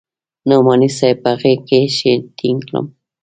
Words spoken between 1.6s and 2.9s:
کښې ټينګ کړم.